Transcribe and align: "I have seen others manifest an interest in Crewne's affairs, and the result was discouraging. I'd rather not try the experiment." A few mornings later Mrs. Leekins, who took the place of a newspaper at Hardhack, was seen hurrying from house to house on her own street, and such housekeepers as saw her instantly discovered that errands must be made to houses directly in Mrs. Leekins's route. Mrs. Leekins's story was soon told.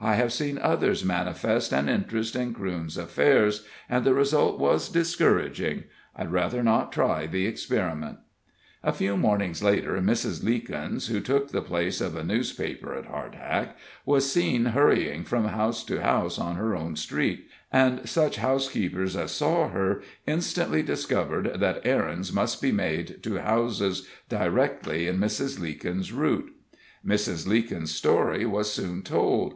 "I 0.00 0.16
have 0.16 0.32
seen 0.34 0.58
others 0.58 1.04
manifest 1.04 1.72
an 1.72 1.88
interest 1.88 2.34
in 2.36 2.52
Crewne's 2.52 2.96
affairs, 2.98 3.64
and 3.88 4.04
the 4.04 4.12
result 4.12 4.58
was 4.58 4.88
discouraging. 4.90 5.84
I'd 6.16 6.32
rather 6.32 6.62
not 6.64 6.90
try 6.92 7.26
the 7.28 7.46
experiment." 7.46 8.18
A 8.82 8.92
few 8.92 9.16
mornings 9.16 9.62
later 9.62 9.92
Mrs. 10.02 10.42
Leekins, 10.44 11.06
who 11.06 11.20
took 11.20 11.50
the 11.52 11.62
place 11.62 12.00
of 12.02 12.16
a 12.16 12.24
newspaper 12.24 12.92
at 12.96 13.04
Hardhack, 13.06 13.76
was 14.04 14.30
seen 14.30 14.64
hurrying 14.66 15.22
from 15.24 15.44
house 15.46 15.82
to 15.84 16.02
house 16.02 16.38
on 16.40 16.56
her 16.56 16.74
own 16.74 16.96
street, 16.96 17.46
and 17.72 18.06
such 18.06 18.38
housekeepers 18.38 19.16
as 19.16 19.30
saw 19.30 19.68
her 19.68 20.02
instantly 20.26 20.82
discovered 20.82 21.60
that 21.60 21.80
errands 21.86 22.32
must 22.32 22.60
be 22.60 22.72
made 22.72 23.22
to 23.22 23.38
houses 23.38 24.06
directly 24.28 25.06
in 25.06 25.18
Mrs. 25.20 25.60
Leekins's 25.60 26.12
route. 26.12 26.52
Mrs. 27.06 27.46
Leekins's 27.46 27.94
story 27.94 28.44
was 28.44 28.70
soon 28.72 29.00
told. 29.00 29.54